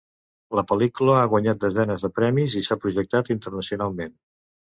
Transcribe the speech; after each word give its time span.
La 0.59 0.61
pel·lícula 0.69 1.17
ha 1.17 1.27
guanyat 1.33 1.59
desenes 1.65 2.07
de 2.07 2.11
premis 2.21 2.57
i 2.61 2.63
s'ha 2.69 2.79
projectat 2.87 3.31
internacionalment. 3.39 4.17